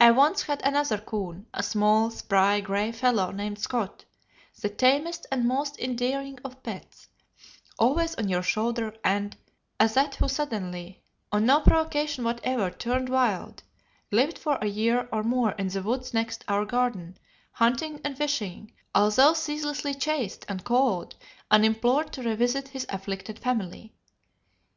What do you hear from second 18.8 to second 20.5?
although ceaselessly chased,